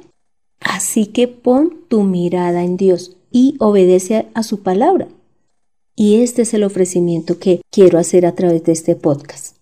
Así 0.59 1.07
que 1.07 1.27
pon 1.27 1.85
tu 1.87 2.03
mirada 2.03 2.63
en 2.63 2.77
Dios 2.77 3.15
y 3.31 3.55
obedece 3.59 4.27
a 4.33 4.43
su 4.43 4.61
palabra. 4.61 5.07
Y 5.95 6.21
este 6.21 6.43
es 6.43 6.53
el 6.53 6.63
ofrecimiento 6.63 7.39
que 7.39 7.61
quiero 7.71 7.99
hacer 7.99 8.25
a 8.25 8.33
través 8.33 8.63
de 8.63 8.71
este 8.71 8.95
podcast, 8.95 9.57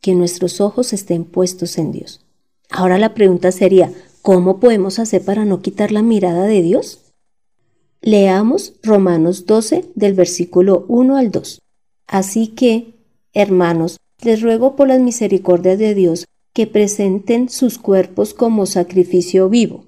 que 0.00 0.14
nuestros 0.14 0.60
ojos 0.60 0.92
estén 0.92 1.24
puestos 1.24 1.76
en 1.76 1.92
Dios. 1.92 2.24
Ahora 2.70 2.98
la 2.98 3.14
pregunta 3.14 3.52
sería, 3.52 3.92
¿cómo 4.22 4.58
podemos 4.58 4.98
hacer 4.98 5.22
para 5.22 5.44
no 5.44 5.60
quitar 5.60 5.92
la 5.92 6.02
mirada 6.02 6.44
de 6.44 6.62
Dios? 6.62 7.03
Leamos 8.06 8.74
Romanos 8.82 9.46
12 9.46 9.86
del 9.94 10.12
versículo 10.12 10.84
1 10.88 11.16
al 11.16 11.30
2. 11.30 11.62
Así 12.06 12.48
que, 12.48 12.96
hermanos, 13.32 13.98
les 14.20 14.42
ruego 14.42 14.76
por 14.76 14.88
las 14.88 15.00
misericordias 15.00 15.78
de 15.78 15.94
Dios 15.94 16.26
que 16.52 16.66
presenten 16.66 17.48
sus 17.48 17.78
cuerpos 17.78 18.34
como 18.34 18.66
sacrificio 18.66 19.48
vivo, 19.48 19.86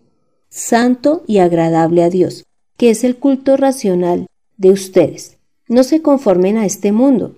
santo 0.48 1.24
y 1.26 1.40
agradable 1.40 2.02
a 2.02 2.08
Dios, 2.08 2.44
que 2.78 2.88
es 2.88 3.04
el 3.04 3.16
culto 3.16 3.58
racional 3.58 4.28
de 4.56 4.70
ustedes. 4.70 5.36
No 5.68 5.84
se 5.84 6.00
conformen 6.00 6.56
a 6.56 6.64
este 6.64 6.92
mundo. 6.92 7.36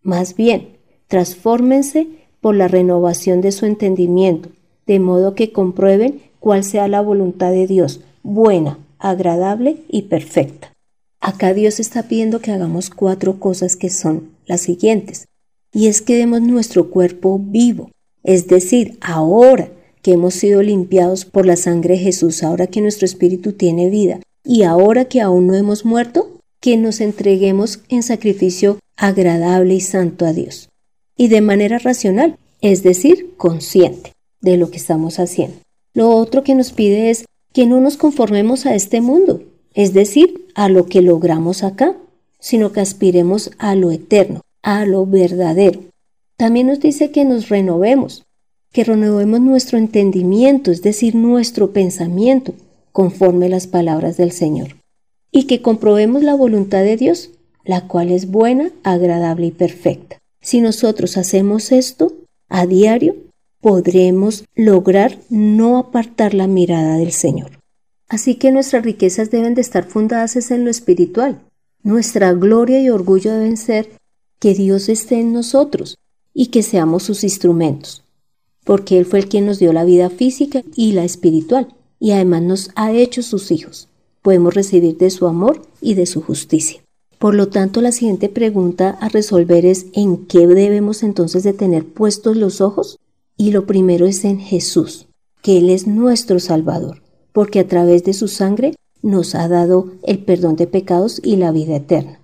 Más 0.00 0.36
bien, 0.36 0.76
transfórmense 1.08 2.06
por 2.40 2.54
la 2.54 2.68
renovación 2.68 3.40
de 3.40 3.50
su 3.50 3.66
entendimiento, 3.66 4.50
de 4.86 5.00
modo 5.00 5.34
que 5.34 5.50
comprueben 5.50 6.22
cuál 6.38 6.62
sea 6.62 6.86
la 6.86 7.00
voluntad 7.00 7.50
de 7.50 7.66
Dios, 7.66 7.98
buena, 8.22 8.78
agradable 9.04 9.76
y 9.88 10.02
perfecta. 10.02 10.72
Acá 11.20 11.54
Dios 11.54 11.78
está 11.78 12.04
pidiendo 12.04 12.40
que 12.40 12.52
hagamos 12.52 12.90
cuatro 12.90 13.38
cosas 13.38 13.76
que 13.76 13.90
son 13.90 14.30
las 14.46 14.62
siguientes. 14.62 15.26
Y 15.72 15.88
es 15.88 16.02
que 16.02 16.16
demos 16.16 16.40
nuestro 16.40 16.90
cuerpo 16.90 17.38
vivo, 17.38 17.90
es 18.22 18.46
decir, 18.46 18.98
ahora 19.00 19.68
que 20.02 20.12
hemos 20.12 20.34
sido 20.34 20.62
limpiados 20.62 21.24
por 21.24 21.46
la 21.46 21.56
sangre 21.56 21.94
de 21.94 22.00
Jesús, 22.00 22.42
ahora 22.42 22.66
que 22.66 22.80
nuestro 22.80 23.06
espíritu 23.06 23.52
tiene 23.52 23.90
vida 23.90 24.20
y 24.44 24.62
ahora 24.62 25.06
que 25.06 25.20
aún 25.20 25.46
no 25.46 25.54
hemos 25.54 25.84
muerto, 25.84 26.38
que 26.60 26.76
nos 26.76 27.00
entreguemos 27.00 27.80
en 27.88 28.02
sacrificio 28.02 28.78
agradable 28.96 29.74
y 29.74 29.80
santo 29.80 30.26
a 30.26 30.32
Dios. 30.32 30.68
Y 31.16 31.28
de 31.28 31.40
manera 31.40 31.78
racional, 31.78 32.38
es 32.60 32.82
decir, 32.82 33.34
consciente 33.36 34.12
de 34.40 34.56
lo 34.56 34.70
que 34.70 34.76
estamos 34.78 35.18
haciendo. 35.18 35.56
Lo 35.94 36.10
otro 36.10 36.42
que 36.42 36.54
nos 36.54 36.72
pide 36.72 37.10
es 37.10 37.24
que 37.54 37.64
no 37.66 37.80
nos 37.80 37.96
conformemos 37.96 38.66
a 38.66 38.74
este 38.74 39.00
mundo, 39.00 39.42
es 39.72 39.94
decir, 39.94 40.48
a 40.54 40.68
lo 40.68 40.84
que 40.84 41.00
logramos 41.00 41.62
acá, 41.62 41.96
sino 42.38 42.72
que 42.72 42.80
aspiremos 42.80 43.52
a 43.56 43.74
lo 43.74 43.90
eterno, 43.90 44.42
a 44.62 44.84
lo 44.84 45.06
verdadero. 45.06 45.80
También 46.36 46.66
nos 46.66 46.80
dice 46.80 47.10
que 47.10 47.24
nos 47.24 47.48
renovemos, 47.48 48.24
que 48.72 48.84
renovemos 48.84 49.40
nuestro 49.40 49.78
entendimiento, 49.78 50.70
es 50.70 50.82
decir, 50.82 51.14
nuestro 51.14 51.72
pensamiento, 51.72 52.52
conforme 52.92 53.48
las 53.48 53.66
palabras 53.66 54.16
del 54.18 54.32
Señor 54.32 54.76
y 55.30 55.48
que 55.48 55.62
comprobemos 55.62 56.22
la 56.22 56.34
voluntad 56.36 56.84
de 56.84 56.96
Dios, 56.96 57.30
la 57.64 57.88
cual 57.88 58.12
es 58.12 58.30
buena, 58.30 58.70
agradable 58.84 59.46
y 59.46 59.50
perfecta. 59.50 60.18
Si 60.40 60.60
nosotros 60.60 61.16
hacemos 61.16 61.72
esto 61.72 62.12
a 62.48 62.66
diario, 62.66 63.16
podremos 63.64 64.44
lograr 64.54 65.18
no 65.30 65.78
apartar 65.78 66.34
la 66.34 66.46
mirada 66.46 66.98
del 66.98 67.12
Señor. 67.12 67.58
Así 68.08 68.34
que 68.34 68.52
nuestras 68.52 68.84
riquezas 68.84 69.30
deben 69.30 69.54
de 69.54 69.62
estar 69.62 69.84
fundadas 69.84 70.50
en 70.50 70.64
lo 70.64 70.70
espiritual. 70.70 71.40
Nuestra 71.82 72.34
gloria 72.34 72.82
y 72.82 72.90
orgullo 72.90 73.32
deben 73.32 73.56
ser 73.56 73.90
que 74.38 74.52
Dios 74.52 74.90
esté 74.90 75.18
en 75.18 75.32
nosotros 75.32 75.96
y 76.34 76.48
que 76.48 76.62
seamos 76.62 77.04
sus 77.04 77.24
instrumentos, 77.24 78.04
porque 78.64 78.98
Él 78.98 79.06
fue 79.06 79.20
el 79.20 79.28
quien 79.28 79.46
nos 79.46 79.58
dio 79.58 79.72
la 79.72 79.84
vida 79.84 80.10
física 80.10 80.62
y 80.76 80.92
la 80.92 81.04
espiritual, 81.04 81.68
y 81.98 82.10
además 82.12 82.42
nos 82.42 82.70
ha 82.74 82.92
hecho 82.92 83.22
sus 83.22 83.50
hijos 83.50 83.88
podemos 84.24 84.54
recibir 84.54 84.96
de 84.96 85.10
su 85.10 85.26
amor 85.26 85.60
y 85.82 85.92
de 85.94 86.06
su 86.06 86.22
justicia. 86.22 86.82
Por 87.18 87.34
lo 87.34 87.48
tanto, 87.48 87.82
la 87.82 87.92
siguiente 87.92 88.30
pregunta 88.30 88.96
a 89.02 89.10
resolver 89.10 89.66
es 89.66 89.84
¿en 89.92 90.24
qué 90.24 90.46
debemos 90.46 91.02
entonces 91.02 91.42
de 91.42 91.52
tener 91.52 91.84
puestos 91.84 92.34
los 92.34 92.62
ojos? 92.62 92.98
Y 93.36 93.50
lo 93.50 93.66
primero 93.66 94.06
es 94.06 94.24
en 94.24 94.38
Jesús, 94.38 95.06
que 95.42 95.58
Él 95.58 95.70
es 95.70 95.86
nuestro 95.86 96.38
Salvador, 96.40 97.02
porque 97.32 97.60
a 97.60 97.68
través 97.68 98.04
de 98.04 98.12
su 98.12 98.28
sangre 98.28 98.74
nos 99.02 99.34
ha 99.34 99.48
dado 99.48 99.92
el 100.02 100.18
perdón 100.20 100.56
de 100.56 100.66
pecados 100.66 101.20
y 101.22 101.36
la 101.36 101.52
vida 101.52 101.76
eterna. 101.76 102.20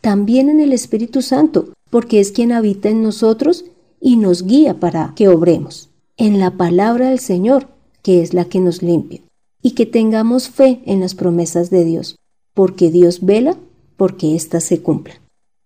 También 0.00 0.48
en 0.48 0.60
el 0.60 0.72
Espíritu 0.72 1.22
Santo, 1.22 1.72
porque 1.90 2.20
es 2.20 2.32
quien 2.32 2.52
habita 2.52 2.88
en 2.88 3.02
nosotros 3.02 3.64
y 4.00 4.16
nos 4.16 4.44
guía 4.44 4.80
para 4.80 5.12
que 5.16 5.28
obremos. 5.28 5.90
En 6.16 6.38
la 6.38 6.56
palabra 6.56 7.10
del 7.10 7.18
Señor, 7.18 7.68
que 8.02 8.20
es 8.20 8.34
la 8.34 8.44
que 8.44 8.60
nos 8.60 8.82
limpia 8.82 9.22
y 9.62 9.72
que 9.72 9.86
tengamos 9.86 10.48
fe 10.48 10.82
en 10.86 11.00
las 11.00 11.14
promesas 11.14 11.70
de 11.70 11.84
Dios, 11.84 12.16
porque 12.52 12.90
Dios 12.90 13.24
vela 13.24 13.56
porque 13.96 14.34
éstas 14.34 14.64
se 14.64 14.82
cumplan. 14.82 15.16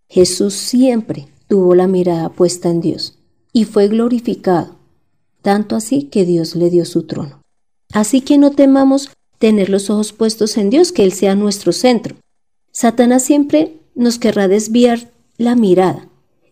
Jesús 0.08 0.54
siempre 0.54 1.26
tuvo 1.48 1.74
la 1.74 1.86
mirada 1.86 2.28
puesta 2.28 2.68
en 2.68 2.80
Dios 2.80 3.18
y 3.52 3.64
fue 3.64 3.88
glorificado, 3.88 4.75
tanto 5.46 5.76
así 5.76 6.02
que 6.02 6.24
Dios 6.24 6.56
le 6.56 6.70
dio 6.70 6.84
su 6.84 7.04
trono. 7.04 7.40
Así 7.92 8.20
que 8.20 8.36
no 8.36 8.50
temamos 8.50 9.10
tener 9.38 9.70
los 9.70 9.90
ojos 9.90 10.12
puestos 10.12 10.56
en 10.56 10.70
Dios, 10.70 10.90
que 10.90 11.04
Él 11.04 11.12
sea 11.12 11.36
nuestro 11.36 11.70
centro, 11.70 12.16
Satanás 12.72 13.22
siempre 13.22 13.78
nos 13.94 14.18
querrá 14.18 14.48
desviar 14.48 15.12
la 15.38 15.54
mirada, 15.54 16.08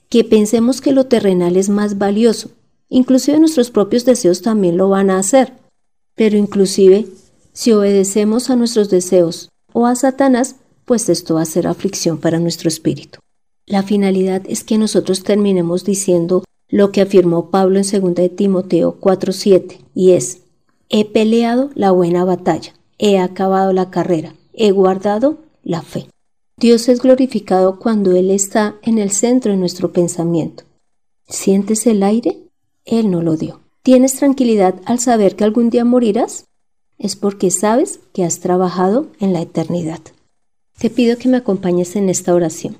que 0.08 0.22
pensemos 0.22 0.80
que 0.80 0.92
lo 0.92 1.06
terrenal 1.06 1.56
es 1.56 1.68
más 1.68 1.98
valioso. 1.98 2.52
Inclusive 2.88 3.40
nuestros 3.40 3.72
propios 3.72 4.04
deseos 4.04 4.42
también 4.42 4.76
lo 4.76 4.88
van 4.88 5.10
a 5.10 5.18
hacer. 5.18 5.54
Pero 6.14 6.36
inclusive, 6.36 7.08
si 7.52 7.72
obedecemos 7.72 8.48
a 8.48 8.54
nuestros 8.54 8.90
deseos 8.90 9.48
o 9.72 9.86
a 9.86 9.96
Satanás, 9.96 10.54
pues 10.84 11.08
esto 11.08 11.34
va 11.34 11.42
a 11.42 11.46
ser 11.46 11.66
aflicción 11.66 12.18
para 12.18 12.38
nuestro 12.38 12.68
espíritu. 12.68 13.18
La 13.66 13.82
finalidad 13.82 14.42
es 14.46 14.62
que 14.62 14.78
nosotros 14.78 15.24
terminemos 15.24 15.84
diciendo 15.84 16.44
lo 16.68 16.92
que 16.92 17.00
afirmó 17.00 17.50
Pablo 17.50 17.78
en 17.78 17.84
2 17.84 18.14
de 18.14 18.28
Timoteo 18.28 18.98
4:7, 19.00 19.80
y 19.94 20.12
es, 20.12 20.40
he 20.88 21.04
peleado 21.04 21.70
la 21.74 21.90
buena 21.90 22.24
batalla, 22.24 22.72
he 22.98 23.18
acabado 23.18 23.72
la 23.72 23.90
carrera, 23.90 24.34
he 24.52 24.70
guardado 24.70 25.38
la 25.62 25.82
fe. 25.82 26.06
Dios 26.56 26.88
es 26.88 27.00
glorificado 27.00 27.78
cuando 27.78 28.12
Él 28.12 28.30
está 28.30 28.76
en 28.82 28.98
el 28.98 29.10
centro 29.10 29.52
de 29.52 29.58
nuestro 29.58 29.92
pensamiento. 29.92 30.64
¿Sientes 31.26 31.86
el 31.86 32.02
aire? 32.02 32.38
Él 32.84 33.10
no 33.10 33.22
lo 33.22 33.36
dio. 33.36 33.60
¿Tienes 33.82 34.14
tranquilidad 34.14 34.76
al 34.84 34.98
saber 34.98 35.36
que 35.36 35.44
algún 35.44 35.68
día 35.68 35.84
morirás? 35.84 36.44
Es 36.98 37.16
porque 37.16 37.50
sabes 37.50 38.00
que 38.12 38.24
has 38.24 38.40
trabajado 38.40 39.08
en 39.20 39.32
la 39.32 39.42
eternidad. 39.42 40.00
Te 40.78 40.90
pido 40.90 41.18
que 41.18 41.28
me 41.28 41.36
acompañes 41.36 41.96
en 41.96 42.08
esta 42.08 42.34
oración. 42.34 42.78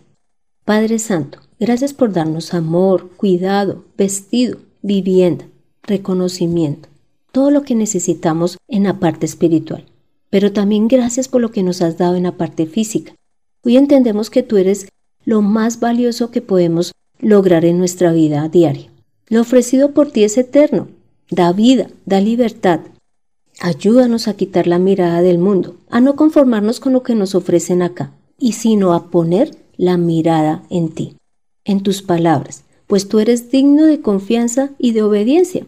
Padre 0.65 0.99
Santo, 0.99 1.41
gracias 1.59 1.93
por 1.93 2.13
darnos 2.13 2.55
amor, 2.55 3.11
cuidado, 3.17 3.85
vestido, 3.97 4.59
vivienda, 4.83 5.47
reconocimiento, 5.83 6.89
todo 7.33 7.51
lo 7.51 7.63
que 7.63 7.75
necesitamos 7.75 8.59
en 8.69 8.85
la 8.85 9.01
parte 9.01 9.27
espiritual. 9.27 9.85
Pero 10.31 10.53
también 10.53 10.89
gracias 10.89 11.29
por 11.29 11.41
lo 11.41 11.51
que 11.51 11.63
nos 11.63 11.83
has 11.83 11.99
dado 11.99 12.17
en 12.17 12.25
la 12.25 12.37
parte 12.37 12.67
física 12.67 13.15
Hoy 13.67 13.79
entendemos 13.79 14.29
que 14.29 14.43
tú 14.43 14.59
eres 14.59 14.89
lo 15.25 15.41
más 15.41 15.81
valioso 15.81 16.31
que 16.31 16.43
podemos 16.43 16.93
lograr 17.19 17.65
en 17.65 17.79
nuestra 17.79 18.13
vida 18.13 18.47
diaria. 18.51 18.91
Lo 19.29 19.41
ofrecido 19.41 19.93
por 19.93 20.11
ti 20.11 20.23
es 20.23 20.37
eterno, 20.37 20.89
da 21.31 21.51
vida, 21.55 21.89
da 22.05 22.21
libertad. 22.21 22.81
Ayúdanos 23.61 24.29
a 24.29 24.35
quitar 24.35 24.67
la 24.67 24.79
mirada 24.79 25.23
del 25.23 25.39
mundo, 25.39 25.77
a 25.89 26.01
no 26.03 26.15
conformarnos 26.15 26.79
con 26.79 26.93
lo 26.93 27.03
que 27.03 27.15
nos 27.15 27.35
ofrecen 27.35 27.81
acá, 27.81 28.13
y 28.39 28.53
sino 28.53 28.93
a 28.93 29.11
poner 29.11 29.57
la 29.79 29.97
mirada 29.97 30.63
en 30.69 30.91
ti, 30.91 31.17
en 31.65 31.83
tus 31.83 32.03
palabras, 32.03 32.65
pues 32.87 33.09
tú 33.09 33.19
eres 33.19 33.51
digno 33.51 33.85
de 33.85 34.01
confianza 34.01 34.71
y 34.79 34.93
de 34.93 35.03
obediencia. 35.03 35.67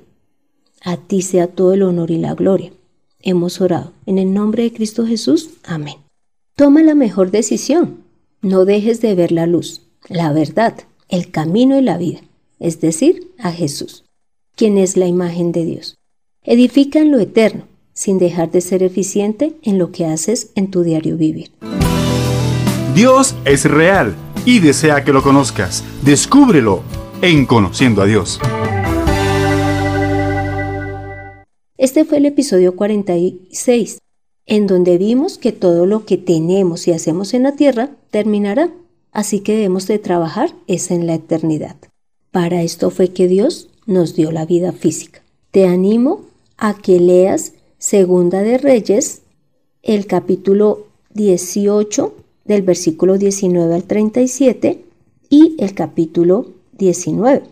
A 0.82 0.96
ti 0.96 1.22
sea 1.22 1.48
todo 1.48 1.74
el 1.74 1.82
honor 1.82 2.10
y 2.10 2.18
la 2.18 2.34
gloria. 2.34 2.72
Hemos 3.20 3.60
orado. 3.60 3.92
En 4.04 4.18
el 4.18 4.32
nombre 4.32 4.62
de 4.62 4.72
Cristo 4.72 5.06
Jesús. 5.06 5.50
Amén. 5.64 5.96
Toma 6.54 6.82
la 6.82 6.94
mejor 6.94 7.30
decisión. 7.30 8.04
No 8.42 8.64
dejes 8.64 9.00
de 9.00 9.14
ver 9.14 9.32
la 9.32 9.46
luz, 9.46 9.82
la 10.08 10.32
verdad, 10.32 10.74
el 11.08 11.30
camino 11.30 11.76
y 11.78 11.82
la 11.82 11.98
vida, 11.98 12.20
es 12.60 12.80
decir, 12.80 13.32
a 13.38 13.50
Jesús, 13.50 14.04
quien 14.54 14.78
es 14.78 14.96
la 14.96 15.06
imagen 15.06 15.50
de 15.52 15.64
Dios. 15.64 15.96
Edifica 16.44 17.00
en 17.00 17.10
lo 17.10 17.18
eterno, 17.18 17.64
sin 17.92 18.18
dejar 18.18 18.50
de 18.50 18.60
ser 18.60 18.82
eficiente 18.82 19.56
en 19.62 19.78
lo 19.78 19.90
que 19.90 20.04
haces 20.04 20.50
en 20.54 20.70
tu 20.70 20.82
diario 20.82 21.16
vivir. 21.16 21.50
Dios 22.94 23.34
es 23.44 23.64
real 23.64 24.14
y 24.46 24.60
desea 24.60 25.04
que 25.04 25.12
lo 25.12 25.22
conozcas. 25.22 25.84
Descúbrelo 26.02 26.82
en 27.20 27.44
Conociendo 27.44 28.00
a 28.00 28.06
Dios. 28.06 28.40
Este 31.76 32.06
fue 32.06 32.18
el 32.18 32.26
episodio 32.26 32.74
46 32.74 33.98
en 34.46 34.66
donde 34.68 34.96
vimos 34.96 35.38
que 35.38 35.52
todo 35.52 35.86
lo 35.86 36.06
que 36.06 36.16
tenemos 36.16 36.86
y 36.86 36.92
hacemos 36.92 37.34
en 37.34 37.42
la 37.42 37.56
tierra 37.56 37.90
terminará, 38.10 38.70
así 39.12 39.40
que 39.40 39.54
debemos 39.54 39.88
de 39.88 39.98
trabajar 39.98 40.54
es 40.68 40.90
en 40.90 41.06
la 41.06 41.14
eternidad. 41.14 41.76
Para 42.30 42.62
esto 42.62 42.90
fue 42.90 43.08
que 43.08 43.26
Dios 43.26 43.68
nos 43.86 44.14
dio 44.14 44.30
la 44.30 44.46
vida 44.46 44.72
física. 44.72 45.22
Te 45.50 45.66
animo 45.66 46.22
a 46.56 46.74
que 46.74 47.00
leas 47.00 47.54
Segunda 47.78 48.42
de 48.42 48.58
Reyes, 48.58 49.22
el 49.82 50.06
capítulo 50.06 50.86
18 51.14 52.14
del 52.46 52.62
versículo 52.62 53.18
19 53.18 53.74
al 53.74 53.84
37 53.84 54.84
y 55.28 55.56
el 55.58 55.74
capítulo 55.74 56.52
19, 56.78 57.42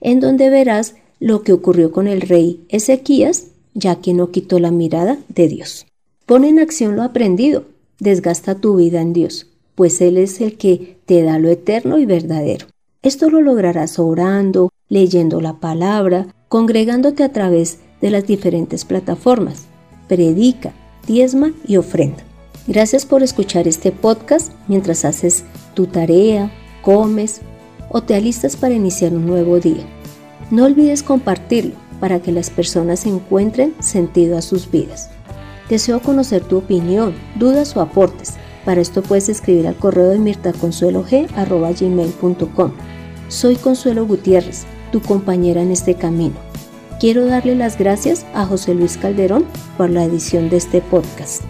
en 0.00 0.20
donde 0.20 0.50
verás 0.50 0.94
lo 1.20 1.42
que 1.42 1.52
ocurrió 1.52 1.92
con 1.92 2.08
el 2.08 2.20
rey 2.20 2.64
Ezequías, 2.68 3.48
ya 3.74 3.96
que 3.96 4.14
no 4.14 4.30
quitó 4.30 4.58
la 4.58 4.70
mirada 4.70 5.18
de 5.28 5.48
Dios. 5.48 5.86
Pon 6.26 6.44
en 6.44 6.58
acción 6.58 6.96
lo 6.96 7.02
aprendido, 7.02 7.64
desgasta 7.98 8.56
tu 8.56 8.76
vida 8.76 9.00
en 9.00 9.12
Dios, 9.12 9.46
pues 9.74 10.00
Él 10.00 10.18
es 10.18 10.40
el 10.40 10.56
que 10.56 10.96
te 11.06 11.22
da 11.22 11.38
lo 11.38 11.48
eterno 11.48 11.98
y 11.98 12.06
verdadero. 12.06 12.66
Esto 13.02 13.30
lo 13.30 13.40
lograrás 13.40 13.98
orando, 13.98 14.70
leyendo 14.88 15.40
la 15.40 15.58
palabra, 15.58 16.34
congregándote 16.48 17.24
a 17.24 17.32
través 17.32 17.78
de 18.00 18.10
las 18.10 18.26
diferentes 18.26 18.84
plataformas. 18.84 19.66
Predica, 20.08 20.72
diezma 21.06 21.52
y 21.66 21.76
ofrenda. 21.76 22.24
Gracias 22.66 23.06
por 23.06 23.24
escuchar 23.24 23.66
este 23.66 23.90
podcast 23.90 24.52
mientras 24.68 25.04
haces 25.04 25.42
tu 25.74 25.86
tarea, 25.86 26.52
comes 26.82 27.40
o 27.88 28.02
te 28.02 28.14
alistas 28.14 28.54
para 28.56 28.74
iniciar 28.74 29.12
un 29.12 29.26
nuevo 29.26 29.58
día. 29.58 29.84
No 30.50 30.66
olvides 30.66 31.02
compartirlo 31.02 31.74
para 31.98 32.20
que 32.20 32.30
las 32.30 32.50
personas 32.50 33.06
encuentren 33.06 33.74
sentido 33.80 34.38
a 34.38 34.42
sus 34.42 34.70
vidas. 34.70 35.10
Deseo 35.68 36.00
conocer 36.00 36.44
tu 36.44 36.58
opinión, 36.58 37.14
dudas 37.36 37.76
o 37.76 37.80
aportes. 37.80 38.34
Para 38.64 38.80
esto 38.80 39.02
puedes 39.02 39.28
escribir 39.28 39.66
al 39.66 39.74
correo 39.76 40.10
de 40.10 40.18
mirtaconsuelog.gmail.com. 40.18 42.72
Soy 43.28 43.56
Consuelo 43.56 44.06
Gutiérrez, 44.06 44.66
tu 44.92 45.00
compañera 45.00 45.62
en 45.62 45.72
este 45.72 45.94
camino. 45.94 46.36
Quiero 47.00 47.26
darle 47.26 47.56
las 47.56 47.76
gracias 47.78 48.24
a 48.34 48.44
José 48.44 48.74
Luis 48.74 48.96
Calderón 48.96 49.46
por 49.76 49.90
la 49.90 50.04
edición 50.04 50.48
de 50.48 50.58
este 50.58 50.80
podcast. 50.80 51.42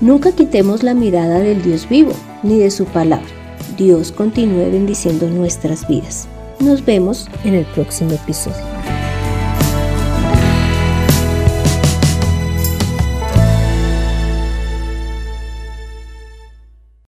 Nunca 0.00 0.30
quitemos 0.30 0.84
la 0.84 0.94
mirada 0.94 1.40
del 1.40 1.60
Dios 1.62 1.88
vivo 1.88 2.12
ni 2.44 2.58
de 2.58 2.70
su 2.70 2.84
palabra. 2.84 3.26
Dios 3.76 4.12
continúe 4.12 4.70
bendiciendo 4.70 5.28
nuestras 5.28 5.88
vidas. 5.88 6.28
Nos 6.60 6.84
vemos 6.84 7.28
en 7.44 7.54
el 7.54 7.64
próximo 7.66 8.12
episodio. 8.12 8.97